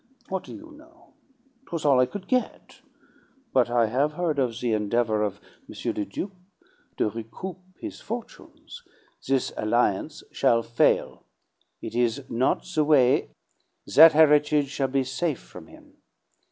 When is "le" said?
5.93-6.05